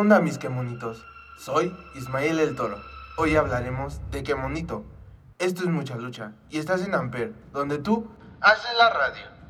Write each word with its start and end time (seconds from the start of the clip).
onda 0.00 0.18
mis 0.20 0.38
quemonitos? 0.38 1.04
Soy 1.38 1.76
Ismael 1.94 2.40
el 2.40 2.56
Toro. 2.56 2.80
Hoy 3.18 3.36
hablaremos 3.36 4.00
de 4.10 4.22
quemonito. 4.22 4.82
Esto 5.38 5.62
es 5.62 5.68
mucha 5.68 5.96
lucha 5.96 6.32
y 6.48 6.58
estás 6.58 6.82
en 6.82 6.94
Amper, 6.94 7.34
donde 7.52 7.78
tú 7.78 8.08
haces 8.40 8.70
la 8.78 8.90
radio. 8.90 9.40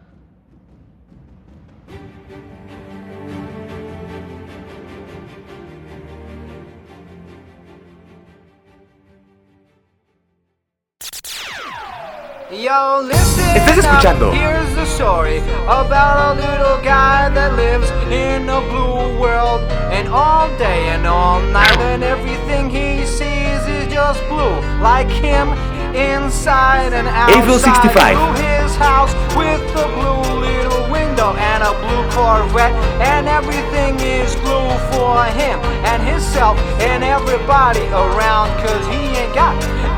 Estás 13.54 13.78
escuchando. 13.78 14.32
Here's 14.32 14.74
the 14.74 14.86
story 14.86 15.38
about 15.66 16.36
a 16.36 16.40
little 16.40 16.76
guy 16.82 17.28
that 17.34 17.54
lives 17.56 17.90
in 18.10 18.48
a 18.48 18.60
blue 18.60 18.99
world 19.20 19.60
and 19.92 20.08
all 20.08 20.48
day 20.56 20.88
and 20.88 21.06
all 21.06 21.40
night 21.52 21.78
and 21.92 22.02
everything 22.02 22.70
he 22.70 23.04
sees 23.04 23.60
is 23.68 23.92
just 23.92 24.18
blue 24.28 24.56
like 24.80 25.10
him 25.10 25.48
inside 25.94 26.92
and 26.94 27.06
outside 27.06 27.42
April 27.42 27.58
65 27.58 28.16
his 28.40 28.74
house 28.76 29.12
with 29.36 29.60
the 29.76 29.84
blue 29.94 30.40
little 30.40 30.90
window 30.90 31.36
and 31.36 31.62
a 31.62 31.72
blue 31.84 32.00
Corvette 32.16 32.72
and 33.12 33.28
everything 33.28 34.00
is 34.00 34.34
blue 34.36 34.72
for 34.90 35.24
him 35.36 35.60
and 35.84 36.02
himself 36.02 36.58
and 36.80 37.04
everybody 37.04 37.84
around 37.92 38.48
cause 38.64 38.86
he 38.86 39.00
ain't 39.20 39.34
got 39.34 39.54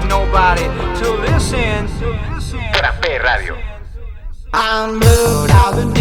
nobody 0.08 0.66
to 0.98 1.06
listen. 1.26 1.86
To 2.00 2.10
listen 2.34 2.60
Café 2.74 3.22
Radio. 3.22 3.56
I'm 4.52 4.98
blue, 4.98 5.46
I've 5.48 5.76
been 5.76 5.94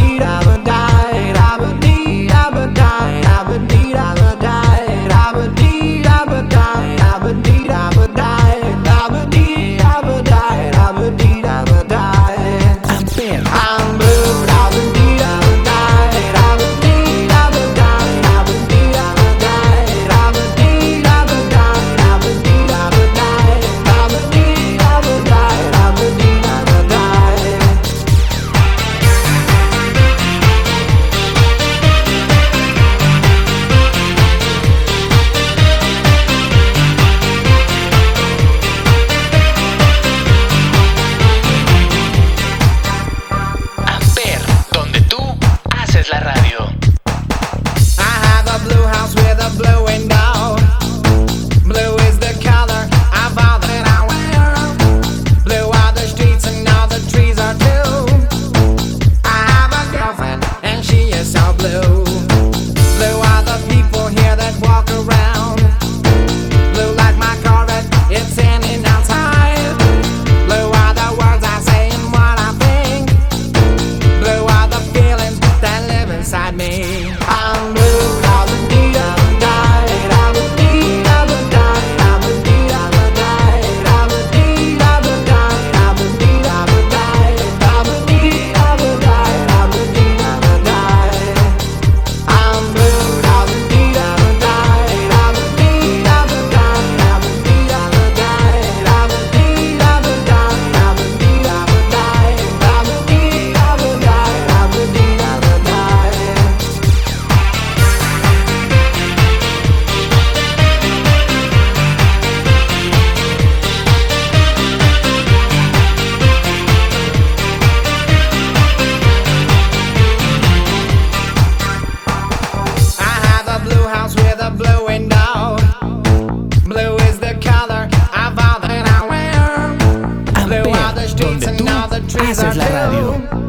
Esa 132.30 132.50
es 132.50 132.56
la 132.56 132.68
radio. 132.68 133.41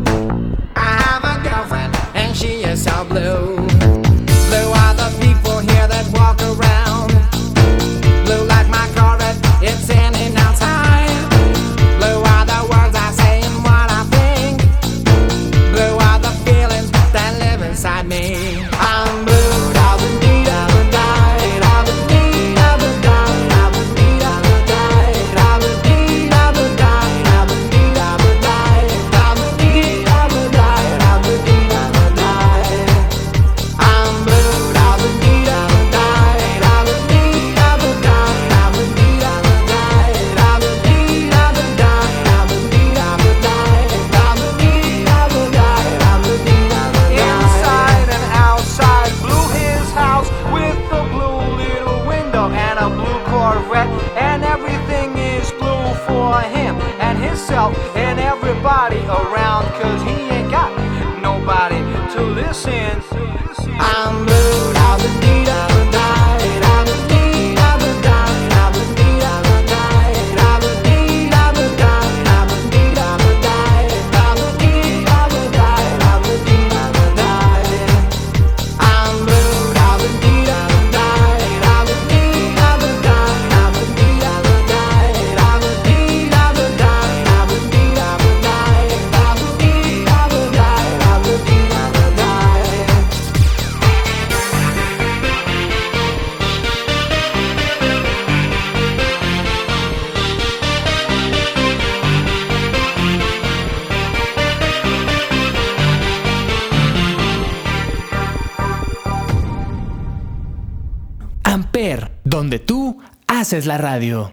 haces 113.52 113.66
la 113.66 113.76
radio. 113.76 114.32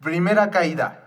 Primera 0.00 0.50
caída. 0.50 0.98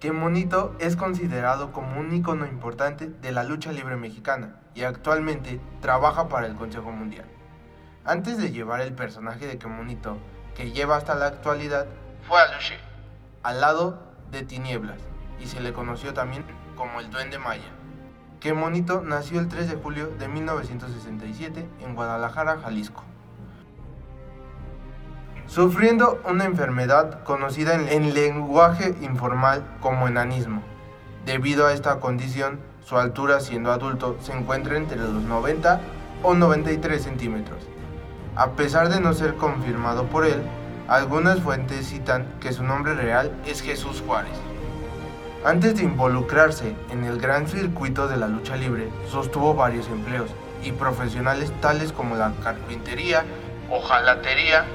Quemonito 0.00 0.76
es 0.80 0.96
considerado 0.96 1.72
como 1.72 1.98
un 1.98 2.14
ícono 2.14 2.44
importante 2.46 3.08
de 3.08 3.32
la 3.32 3.44
lucha 3.44 3.72
libre 3.72 3.96
mexicana 3.96 4.60
y 4.74 4.82
actualmente 4.82 5.62
trabaja 5.80 6.28
para 6.28 6.46
el 6.46 6.56
Consejo 6.56 6.92
Mundial. 6.92 7.24
Antes 8.04 8.36
de 8.36 8.50
llevar 8.50 8.82
el 8.82 8.92
personaje 8.92 9.46
de 9.46 9.56
Quemonito, 9.56 10.18
que 10.54 10.72
lleva 10.72 10.96
hasta 10.96 11.14
la 11.14 11.28
actualidad, 11.28 11.86
fue 12.28 12.38
a 12.38 12.54
Luche, 12.54 12.78
al 13.42 13.62
lado 13.62 14.11
de 14.32 14.42
Tinieblas 14.42 14.98
y 15.40 15.46
se 15.46 15.60
le 15.60 15.72
conoció 15.72 16.14
también 16.14 16.44
como 16.76 17.00
el 17.00 17.10
Duende 17.10 17.38
Maya. 17.38 17.70
Que 18.40 18.52
nació 19.04 19.38
el 19.38 19.46
3 19.46 19.70
de 19.70 19.76
julio 19.76 20.08
de 20.18 20.26
1967 20.26 21.68
en 21.80 21.94
Guadalajara, 21.94 22.58
Jalisco. 22.58 23.04
Sufriendo 25.46 26.20
una 26.28 26.44
enfermedad 26.44 27.22
conocida 27.22 27.74
en 27.74 28.14
lenguaje 28.14 28.96
informal 29.02 29.62
como 29.80 30.08
enanismo. 30.08 30.62
Debido 31.24 31.66
a 31.66 31.72
esta 31.72 32.00
condición, 32.00 32.58
su 32.84 32.96
altura 32.96 33.38
siendo 33.38 33.70
adulto 33.70 34.16
se 34.22 34.32
encuentra 34.32 34.76
entre 34.76 34.96
los 34.96 35.22
90 35.22 35.80
o 36.24 36.34
93 36.34 37.00
centímetros. 37.00 37.68
A 38.34 38.52
pesar 38.52 38.88
de 38.88 39.00
no 39.00 39.12
ser 39.12 39.36
confirmado 39.36 40.06
por 40.06 40.24
él, 40.24 40.42
algunas 40.92 41.40
fuentes 41.40 41.88
citan 41.88 42.26
que 42.38 42.52
su 42.52 42.62
nombre 42.62 42.92
real 42.92 43.34
es 43.46 43.62
Jesús 43.62 44.02
Juárez. 44.06 44.36
Antes 45.42 45.74
de 45.74 45.84
involucrarse 45.84 46.76
en 46.90 47.04
el 47.04 47.18
gran 47.18 47.48
circuito 47.48 48.08
de 48.08 48.18
la 48.18 48.28
lucha 48.28 48.56
libre, 48.56 48.90
sostuvo 49.10 49.54
varios 49.54 49.86
empleos 49.86 50.28
y 50.62 50.72
profesionales 50.72 51.50
tales 51.62 51.92
como 51.92 52.14
la 52.16 52.34
carpintería, 52.42 53.24
hojalatería, 53.70 54.66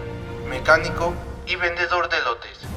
mecánico 0.50 1.14
y 1.46 1.56
vendedor 1.56 2.10
de 2.10 2.20
lotes. 2.22 2.77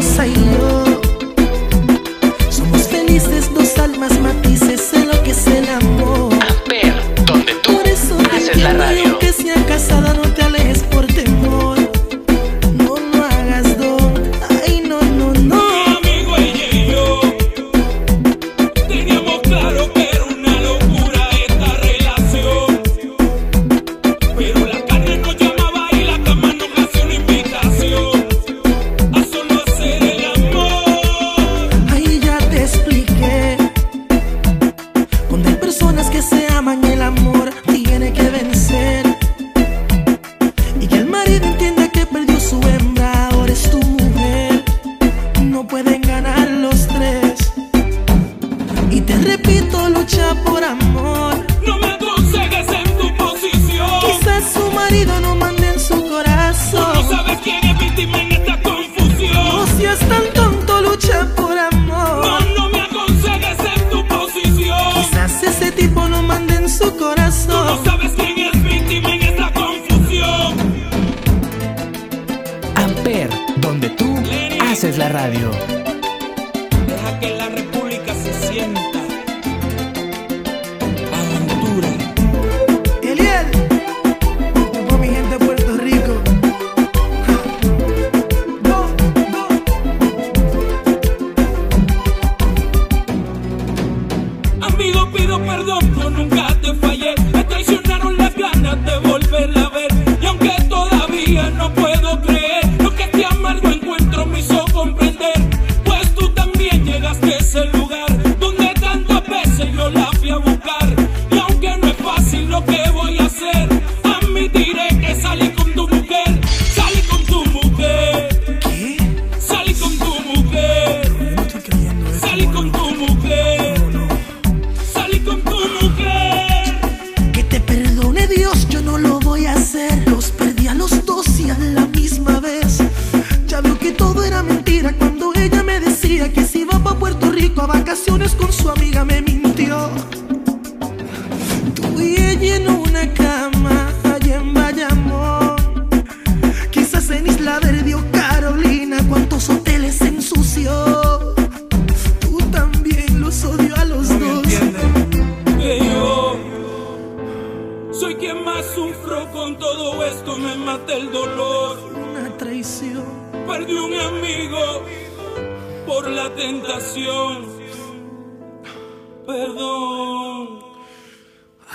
Senhor. 0.00 0.77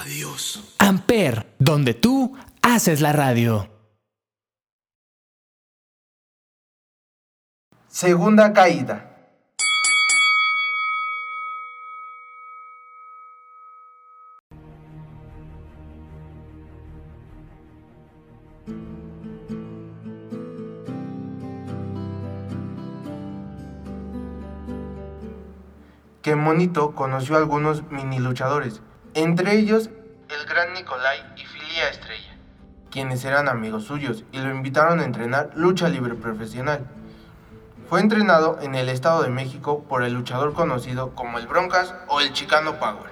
Adiós. 0.03 0.75
Amper, 0.79 1.55
donde 1.59 1.93
tú 1.93 2.35
haces 2.61 2.99
la 2.99 3.13
radio. 3.13 3.69
Segunda 7.87 8.51
caída. 8.51 9.09
Que 26.21 26.35
Monito 26.35 26.93
conoció 26.93 27.35
a 27.35 27.37
algunos 27.37 27.89
mini 27.89 28.19
luchadores, 28.19 28.81
entre 29.15 29.53
ellos 29.53 29.89
el 30.29 30.45
gran 30.47 30.73
Nicolai 30.73 31.19
y 31.35 31.45
Filia 31.45 31.89
Estrella, 31.89 32.35
quienes 32.89 33.23
eran 33.25 33.47
amigos 33.47 33.83
suyos 33.83 34.23
y 34.31 34.39
lo 34.39 34.49
invitaron 34.49 34.99
a 34.99 35.05
entrenar 35.05 35.51
lucha 35.53 35.87
libre 35.87 36.15
profesional. 36.15 36.87
Fue 37.87 37.99
entrenado 37.99 38.57
en 38.61 38.73
el 38.73 38.89
Estado 38.89 39.21
de 39.21 39.29
México 39.29 39.83
por 39.87 40.03
el 40.03 40.13
luchador 40.13 40.53
conocido 40.53 41.13
como 41.13 41.37
el 41.37 41.45
Broncas 41.45 41.93
o 42.07 42.21
el 42.21 42.33
Chicano 42.33 42.79
Power, 42.79 43.11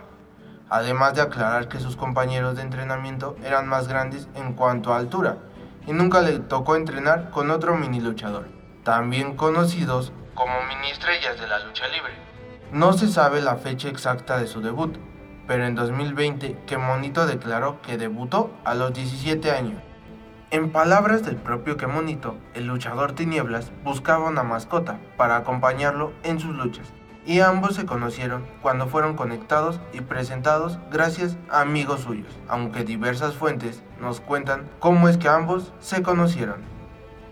además 0.69 1.13
de 1.13 1.21
aclarar 1.21 1.67
que 1.67 1.79
sus 1.79 1.95
compañeros 1.95 2.55
de 2.55 2.63
entrenamiento 2.63 3.35
eran 3.43 3.67
más 3.67 3.87
grandes 3.87 4.27
en 4.33 4.53
cuanto 4.53 4.93
a 4.93 4.97
altura 4.97 5.37
y 5.85 5.93
nunca 5.93 6.21
le 6.21 6.39
tocó 6.39 6.75
entrenar 6.75 7.29
con 7.29 7.51
otro 7.51 7.75
mini 7.75 7.99
luchador, 7.99 8.47
también 8.83 9.35
conocidos 9.35 10.13
como 10.33 10.53
mini 10.63 10.89
estrellas 10.89 11.39
de 11.39 11.47
la 11.47 11.59
lucha 11.59 11.87
libre. 11.89 12.13
No 12.71 12.93
se 12.93 13.07
sabe 13.07 13.41
la 13.41 13.57
fecha 13.57 13.89
exacta 13.89 14.39
de 14.39 14.47
su 14.47 14.61
debut, 14.61 14.97
pero 15.51 15.65
en 15.65 15.75
2020 15.75 16.59
que 16.65 16.77
declaró 17.27 17.81
que 17.81 17.97
debutó 17.97 18.51
a 18.63 18.73
los 18.73 18.93
17 18.93 19.51
años. 19.51 19.81
En 20.49 20.71
palabras 20.71 21.25
del 21.25 21.35
propio 21.35 21.75
Kemonito, 21.75 22.37
el 22.53 22.67
luchador 22.67 23.11
Tinieblas 23.11 23.73
buscaba 23.83 24.29
una 24.29 24.43
mascota 24.43 25.01
para 25.17 25.35
acompañarlo 25.35 26.13
en 26.23 26.39
sus 26.39 26.55
luchas, 26.55 26.87
y 27.25 27.41
ambos 27.41 27.75
se 27.75 27.85
conocieron 27.85 28.45
cuando 28.61 28.87
fueron 28.87 29.17
conectados 29.17 29.81
y 29.91 29.99
presentados 29.99 30.79
gracias 30.89 31.35
a 31.49 31.59
amigos 31.59 31.99
suyos, 31.99 32.33
aunque 32.47 32.85
diversas 32.85 33.35
fuentes 33.35 33.83
nos 33.99 34.21
cuentan 34.21 34.69
cómo 34.79 35.09
es 35.09 35.17
que 35.17 35.27
ambos 35.27 35.73
se 35.81 36.01
conocieron. 36.01 36.61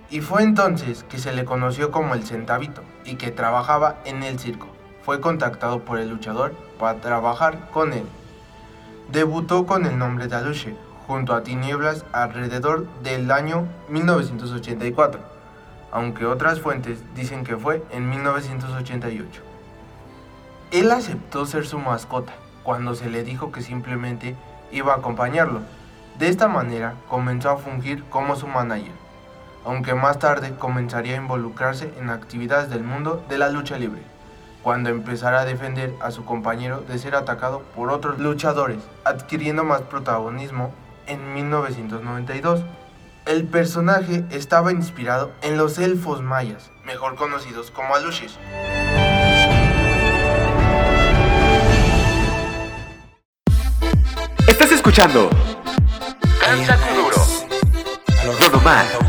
Y 0.09 0.19
fue 0.19 0.43
entonces 0.43 1.05
que 1.05 1.19
se 1.19 1.31
le 1.31 1.45
conoció 1.45 1.89
como 1.89 2.15
el 2.15 2.25
Centavito 2.25 2.81
y 3.05 3.15
que 3.15 3.31
trabajaba 3.31 4.01
en 4.03 4.23
el 4.23 4.39
circo. 4.39 4.67
Fue 5.03 5.21
contactado 5.21 5.79
por 5.79 5.99
el 5.99 6.09
luchador 6.09 6.53
para 6.79 6.99
trabajar 6.99 7.69
con 7.71 7.93
él. 7.93 8.05
Debutó 9.11 9.65
con 9.65 9.85
el 9.85 9.97
nombre 9.97 10.27
de 10.27 10.35
Aluche 10.35 10.75
junto 11.07 11.33
a 11.33 11.41
Tinieblas 11.41 12.05
alrededor 12.11 12.85
del 13.01 13.31
año 13.31 13.67
1984, 13.89 15.19
aunque 15.91 16.25
otras 16.25 16.61
fuentes 16.61 16.99
dicen 17.15 17.43
que 17.43 17.57
fue 17.57 17.83
en 17.89 18.09
1988. 18.09 19.41
Él 20.71 20.91
aceptó 20.91 21.47
ser 21.47 21.65
su 21.65 21.79
mascota 21.79 22.33
cuando 22.61 22.93
se 22.93 23.09
le 23.09 23.23
dijo 23.23 23.51
que 23.51 23.63
simplemente 23.63 24.35
iba 24.71 24.93
a 24.93 24.97
acompañarlo. 24.97 25.61
De 26.19 26.27
esta 26.27 26.47
manera 26.47 26.93
comenzó 27.07 27.49
a 27.49 27.57
fungir 27.57 28.03
como 28.03 28.35
su 28.35 28.45
manager, 28.45 28.91
aunque 29.65 29.95
más 29.95 30.19
tarde 30.19 30.55
comenzaría 30.55 31.15
a 31.15 31.21
involucrarse 31.21 31.91
en 31.97 32.11
actividades 32.11 32.69
del 32.69 32.83
mundo 32.83 33.25
de 33.27 33.39
la 33.39 33.49
lucha 33.49 33.79
libre, 33.79 34.03
cuando 34.63 34.89
empezara 34.89 35.41
a 35.41 35.45
defender 35.45 35.93
a 36.01 36.11
su 36.11 36.25
compañero 36.25 36.81
de 36.81 36.97
ser 36.97 37.15
atacado 37.15 37.61
por 37.75 37.91
otros 37.91 38.19
luchadores, 38.19 38.79
adquiriendo 39.05 39.63
más 39.63 39.81
protagonismo 39.81 40.73
en 41.07 41.33
1992. 41.33 42.61
El 43.25 43.45
personaje 43.45 44.25
estaba 44.31 44.71
inspirado 44.71 45.31
en 45.41 45.57
los 45.57 45.77
elfos 45.77 46.21
mayas, 46.21 46.71
mejor 46.83 47.15
conocidos 47.15 47.71
como 47.71 47.95
alushis. 47.95 48.37
Estás 54.47 54.71
escuchando 54.71 55.29
Danza 56.41 56.77
Kuduro. 56.77 57.17
No. 58.25 59.08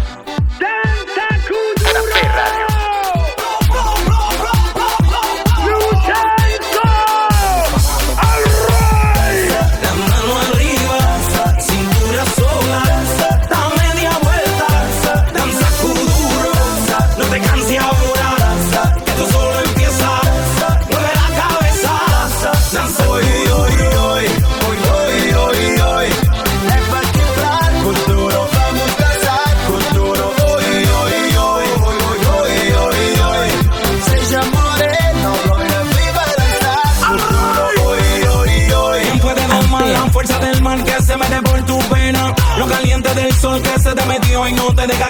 Del 43.30 43.40
sol 43.40 43.62
que 43.62 43.78
se 43.78 43.94
te 43.94 44.06
metió 44.06 44.48
y 44.48 44.52
no 44.52 44.74
te 44.74 44.86
deja 44.86 45.09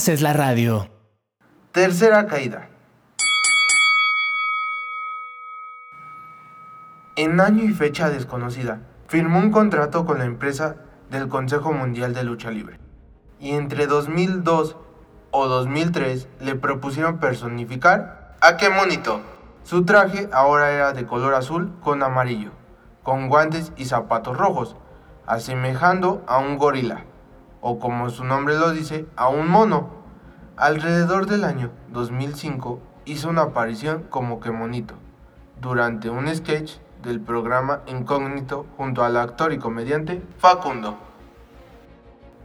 Haces 0.00 0.22
la 0.22 0.32
radio. 0.32 0.88
Tercera 1.72 2.26
caída. 2.26 2.70
En 7.16 7.38
año 7.38 7.64
y 7.64 7.74
fecha 7.74 8.08
desconocida, 8.08 8.80
firmó 9.08 9.40
un 9.40 9.50
contrato 9.50 10.06
con 10.06 10.20
la 10.20 10.24
empresa 10.24 10.76
del 11.10 11.28
Consejo 11.28 11.74
Mundial 11.74 12.14
de 12.14 12.24
Lucha 12.24 12.50
Libre. 12.50 12.80
Y 13.40 13.50
entre 13.50 13.86
2002 13.86 14.78
o 15.32 15.46
2003 15.48 16.28
le 16.40 16.54
propusieron 16.54 17.18
personificar 17.18 18.36
a 18.40 18.56
qué 18.56 18.70
monito. 18.70 19.20
Su 19.64 19.84
traje 19.84 20.30
ahora 20.32 20.70
era 20.70 20.94
de 20.94 21.04
color 21.04 21.34
azul 21.34 21.74
con 21.82 22.02
amarillo, 22.02 22.52
con 23.02 23.28
guantes 23.28 23.70
y 23.76 23.84
zapatos 23.84 24.38
rojos, 24.38 24.76
asemejando 25.26 26.24
a 26.26 26.38
un 26.38 26.56
gorila, 26.56 27.04
o 27.60 27.78
como 27.78 28.10
su 28.10 28.24
nombre 28.24 28.58
lo 28.58 28.72
dice, 28.72 29.06
a 29.16 29.28
un 29.28 29.48
mono. 29.48 29.90
Alrededor 30.56 31.26
del 31.26 31.44
año 31.44 31.70
2005 31.92 32.80
hizo 33.04 33.28
una 33.28 33.42
aparición 33.42 34.04
como 34.10 34.40
que 34.40 34.50
monito, 34.50 34.94
durante 35.60 36.10
un 36.10 36.34
sketch 36.34 36.74
del 37.02 37.20
programa 37.20 37.80
Incógnito 37.86 38.66
junto 38.76 39.04
al 39.04 39.16
actor 39.16 39.52
y 39.52 39.58
comediante 39.58 40.22
Facundo. 40.38 40.98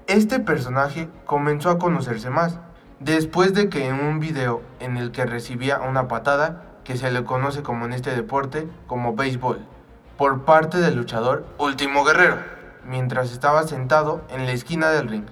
Este 0.07 0.39
personaje 0.39 1.09
comenzó 1.25 1.69
a 1.69 1.79
conocerse 1.79 2.29
más, 2.29 2.59
después 2.99 3.53
de 3.53 3.69
que 3.69 3.87
en 3.87 3.99
un 3.99 4.19
video 4.19 4.61
en 4.79 4.97
el 4.97 5.11
que 5.11 5.25
recibía 5.25 5.79
una 5.79 6.07
patada, 6.07 6.63
que 6.83 6.95
se 6.95 7.11
le 7.11 7.23
conoce 7.23 7.63
como 7.63 7.85
en 7.85 7.93
este 7.93 8.15
deporte 8.15 8.67
como 8.87 9.15
béisbol, 9.15 9.65
por 10.17 10.45
parte 10.45 10.77
del 10.77 10.95
luchador 10.95 11.45
Último 11.57 12.05
Guerrero, 12.05 12.37
mientras 12.85 13.31
estaba 13.31 13.63
sentado 13.63 14.21
en 14.29 14.45
la 14.45 14.51
esquina 14.51 14.89
del 14.89 15.07
ring. 15.07 15.25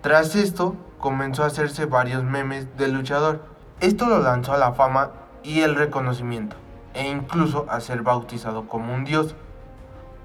Tras 0.00 0.34
esto, 0.34 0.76
comenzó 0.98 1.44
a 1.44 1.46
hacerse 1.46 1.86
varios 1.86 2.24
memes 2.24 2.76
del 2.76 2.92
luchador. 2.92 3.44
Esto 3.80 4.06
lo 4.06 4.20
lanzó 4.20 4.52
a 4.52 4.58
la 4.58 4.72
fama 4.72 5.10
y 5.42 5.60
el 5.60 5.74
reconocimiento, 5.74 6.56
e 6.94 7.08
incluso 7.08 7.66
a 7.68 7.80
ser 7.80 8.02
bautizado 8.02 8.68
como 8.68 8.94
un 8.94 9.04
dios, 9.04 9.34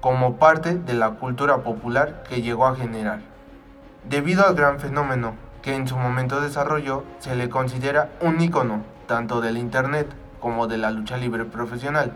como 0.00 0.36
parte 0.36 0.74
de 0.74 0.94
la 0.94 1.10
cultura 1.10 1.58
popular 1.58 2.24
que 2.28 2.42
llegó 2.42 2.66
a 2.66 2.74
generar. 2.74 3.20
Debido 4.08 4.46
al 4.46 4.54
gran 4.54 4.80
fenómeno 4.80 5.34
que 5.62 5.76
en 5.76 5.86
su 5.86 5.96
momento 5.96 6.40
desarrolló, 6.40 7.04
se 7.20 7.36
le 7.36 7.48
considera 7.48 8.10
un 8.20 8.40
ícono 8.40 8.82
tanto 9.06 9.40
del 9.40 9.58
Internet 9.58 10.08
como 10.40 10.66
de 10.66 10.78
la 10.78 10.90
lucha 10.90 11.16
libre 11.16 11.44
profesional, 11.44 12.12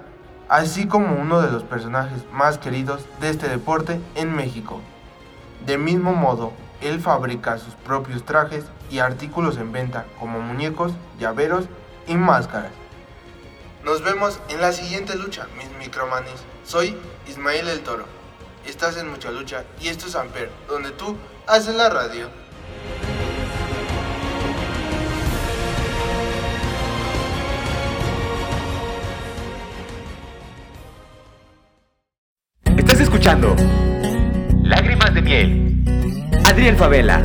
así 0.49 0.87
como 0.87 1.21
uno 1.21 1.41
de 1.41 1.51
los 1.51 1.63
personajes 1.65 2.25
más 2.33 2.59
queridos 2.59 3.05
de 3.21 3.31
este 3.31 3.49
deporte 3.49 4.01
en 4.15 4.35
México. 4.35 4.81
De 5.65 5.79
mismo 5.79 6.13
modo, 6.13 6.53
él 6.81 7.01
fabrica 7.01 7.59
sus 7.59 7.75
propios 7.75 8.25
trajes 8.25 8.65
y 8.91 8.99
artículos 8.99 9.57
en 9.57 9.73
venta 9.73 10.07
como 10.21 10.41
muñecos, 10.41 10.93
llaveros 11.19 11.67
y 12.07 12.15
máscaras. 12.15 12.73
Nos 13.85 14.03
vemos 14.03 14.41
en 14.49 14.61
la 14.61 14.73
siguiente 14.73 15.17
lucha, 15.17 15.47
mis 15.57 15.71
micromanes. 15.79 16.45
Soy 16.65 16.97
Ismael 17.29 17.69
el 17.69 17.81
Toro. 17.81 18.05
Estás 18.67 18.97
en 18.97 19.09
Mucha 19.09 19.31
Lucha 19.31 19.65
y 19.81 19.89
esto 19.89 20.07
es 20.07 20.17
Amper, 20.17 20.51
donde 20.69 20.91
tú 20.91 21.17
haces 21.47 21.77
la 21.77 21.89
radio. 21.89 22.29
Lágrimas 34.63 35.13
de 35.13 35.21
Miel. 35.21 35.85
Adriel 36.49 36.77
Favela. 36.77 37.21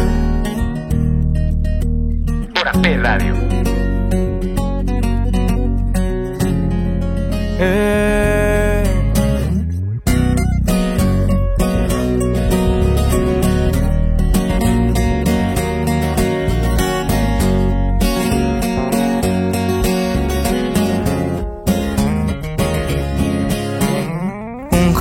Por 2.53 2.67
Amper 2.67 3.01
Radio. 3.01 3.33
Un 7.59 8.40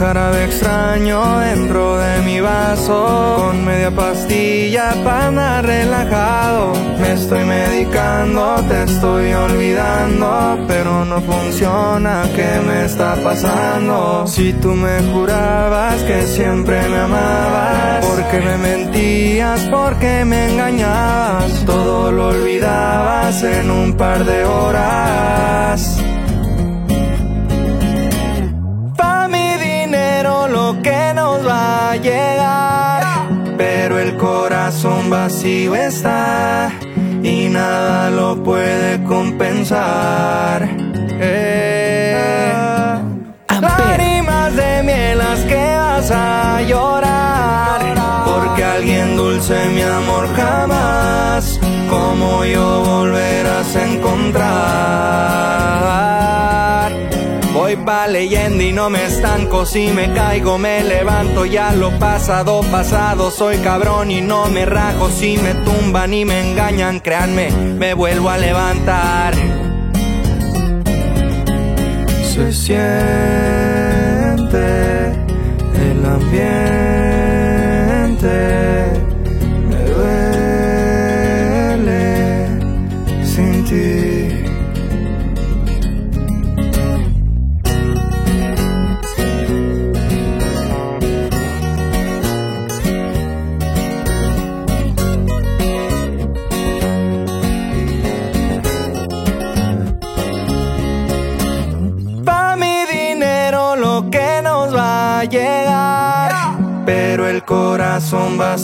jarabe 0.01 0.47
extraño 0.47 1.39
dentro 1.41 1.99
de 1.99 2.23
mi 2.23 2.41
vaso. 2.41 3.37
Con 3.37 3.65
media 3.67 3.91
pastilla 3.91 4.95
para 5.05 5.61
relajado. 5.61 6.73
Me 6.99 7.13
estoy 7.13 7.45
medicando, 7.45 8.65
te 8.67 8.85
estoy 8.85 9.33
olvidando. 9.35 10.59
Pero 10.67 11.05
no 11.05 11.21
funciona, 11.21 12.23
¿qué 12.35 12.51
me 12.67 12.87
está 12.87 13.15
pasando? 13.23 14.27
Si 14.27 14.55
tú 14.55 14.71
me 14.71 15.03
jurabas 15.13 16.03
que 16.03 16.23
siempre 16.23 16.81
me 16.89 16.99
amabas. 17.01 18.07
Porque 18.07 18.41
me 18.41 18.57
mentías, 18.57 19.61
porque 19.71 20.25
me 20.25 20.53
engañabas 20.53 21.65
Todo 21.65 22.11
lo 22.13 22.29
olvidabas 22.29 23.43
en 23.43 23.71
un 23.71 23.95
par 23.95 24.25
de 24.25 24.45
horas 24.45 26.00
llegar. 31.97 33.03
Pero 33.57 33.99
el 33.99 34.17
corazón 34.17 35.11
vacío 35.11 35.75
está 35.75 36.73
y 37.23 37.49
nada 37.49 38.11
lo 38.11 38.43
puede 38.43 39.03
compensar. 39.05 40.90
Leyenda 58.11 58.63
y 58.65 58.73
no 58.73 58.91
me 58.91 59.07
estanco, 59.07 59.65
si 59.65 59.89
me 59.89 60.13
caigo 60.13 60.59
me 60.59 60.83
levanto, 60.83 61.47
ya 61.47 61.73
lo 61.73 61.91
pasado, 61.99 62.61
pasado, 62.71 63.31
soy 63.31 63.59
cabrón 63.59 64.11
y 64.11 64.21
no 64.21 64.47
me 64.47 64.67
rajo, 64.67 65.09
si 65.11 65.39
me 65.39 65.55
tumban 65.55 66.13
y 66.13 66.25
me 66.25 66.51
engañan, 66.51 67.01
créanme, 67.01 67.51
me 67.51 67.95
vuelvo 67.95 68.29
a 68.29 68.39
levantar. 68.39 69.35
Se 72.23 72.53
siente 72.53 72.91
el 75.75 76.05
ambiente, 76.05 77.00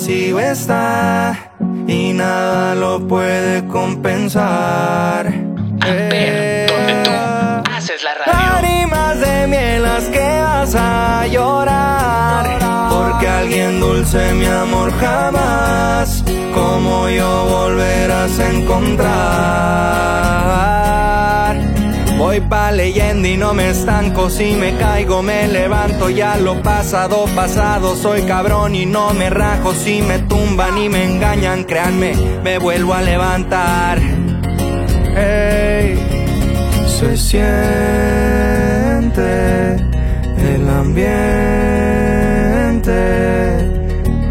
vacío 0.07 0.39
está 0.39 1.51
y 1.89 2.13
nada 2.13 2.77
lo 2.77 3.09
puede 3.09 3.67
compensar. 3.67 5.27
Amper, 5.27 6.71
donde 6.71 7.03
tú 7.03 7.11
haces 7.75 8.05
la 8.05 8.15
radio. 8.15 8.33
Lágrimas 8.33 9.21
de 9.21 9.47
miel 9.49 9.83
las 9.83 10.05
que 10.05 10.41
vas 10.43 10.75
a 10.77 11.27
llorar. 11.27 12.47
Porque 12.89 13.27
alguien 13.27 13.81
dulce, 13.81 14.33
mi 14.35 14.47
amor, 14.47 14.93
jamás 15.01 16.23
como 16.55 17.09
yo 17.09 17.47
volverás 17.47 18.39
a 18.39 18.53
encontrar. 18.53 20.16
Voy 22.37 22.45
pa' 22.51 22.71
leyenda 22.71 23.29
y 23.29 23.39
no 23.39 23.55
me 23.55 23.71
estanco, 23.71 24.29
si 24.29 24.57
me 24.57 24.77
caigo 24.77 25.23
me 25.23 25.49
levanto, 25.49 26.11
ya 26.11 26.37
lo 26.37 26.61
pasado, 26.61 27.25
pasado, 27.35 27.97
soy 27.97 28.25
cabrón 28.25 28.75
y 28.75 28.85
no 28.85 29.15
me 29.15 29.31
rajo, 29.31 29.73
si 29.73 30.03
me 30.03 30.19
tumban 30.19 30.77
y 30.77 30.91
me 30.91 31.05
engañan, 31.05 31.65
créanme, 31.65 32.13
me 32.45 32.59
vuelvo 32.59 32.93
a 32.93 33.01
levantar. 33.01 33.97
Ey, 35.17 35.99
se 36.87 37.17
siente 37.17 37.47
el 40.37 40.69
ambiente, 40.69 41.09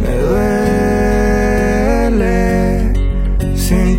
me 0.04 0.16
duele 0.30 1.34
sin 3.56 3.98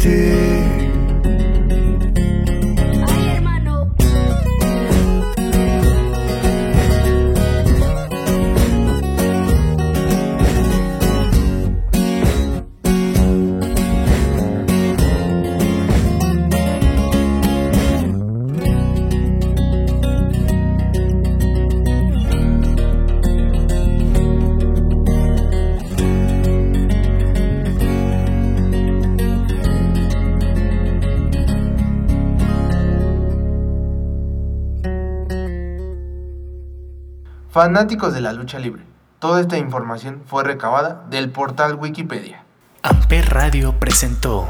Fanáticos 37.57 38.13
de 38.13 38.21
la 38.21 38.35
lucha 38.35 38.59
libre. 38.59 38.83
Toda 39.19 39.41
esta 39.41 39.57
información 39.57 40.21
fue 40.27 40.45
recabada 40.45 41.07
del 41.09 41.31
portal 41.31 41.77
Wikipedia. 41.77 42.45
Amper 42.83 43.31
Radio 43.31 43.81
presentó 43.81 44.47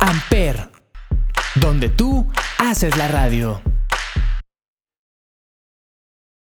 Amper, 0.00 0.70
donde 1.56 1.90
tú 1.90 2.26
haces 2.56 2.96
la 2.96 3.08
radio. 3.08 3.60